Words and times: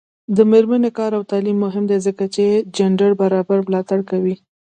د 0.35 0.37
میرمنو 0.51 0.89
کار 0.97 1.11
او 1.17 1.23
تعلیم 1.31 1.57
مهم 1.65 1.83
دی 1.89 1.97
ځکه 2.07 2.25
چې 2.35 2.45
جنډر 2.77 3.11
برابرۍ 3.21 3.61
ملاتړ 3.67 3.99
کوي. 4.09 4.35